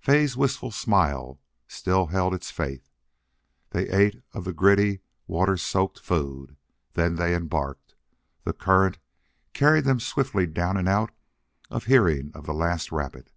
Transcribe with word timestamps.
Fay's 0.00 0.36
wistful 0.36 0.70
smile 0.70 1.40
still 1.66 2.08
held 2.08 2.34
its 2.34 2.50
faith. 2.50 2.90
They 3.70 3.88
ate 3.88 4.22
of 4.34 4.44
the 4.44 4.52
gritty, 4.52 5.00
water 5.26 5.56
soaked 5.56 5.98
food. 5.98 6.56
Then 6.92 7.14
they 7.14 7.34
embarked. 7.34 7.94
The 8.44 8.52
current 8.52 8.98
carried 9.54 9.84
them 9.86 9.98
swiftly 9.98 10.46
down 10.46 10.76
and 10.76 10.90
out 10.90 11.08
of 11.70 11.84
hearing 11.86 12.32
of 12.34 12.44
the 12.44 12.52
last 12.52 12.92
rapid. 12.92 13.30